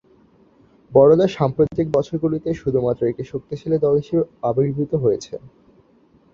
বরোদা 0.91 1.27
সাম্প্রতিক 1.37 1.87
বছরগুলিতে 1.93 2.49
শুধুমাত্র 2.61 3.01
একটি 3.07 3.23
শক্তিশালী 3.31 3.77
দল 3.79 3.95
হিসেবে 4.01 4.21
আবির্ভূত 4.49 4.91
হয়েছে। 5.03 5.33